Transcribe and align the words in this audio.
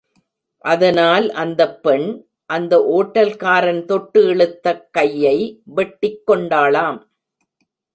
அதனால் 0.57 1.31
அந்த 1.31 1.75
பெண், 1.75 2.25
அந்த 2.45 2.77
ஓட்டல்காரன் 2.91 3.85
தொட்டு 3.85 4.27
இழுத்தக் 4.27 4.87
கையை 4.91 5.61
வெட்டிக் 5.63 6.23
கொண்டாளாம். 6.27 6.99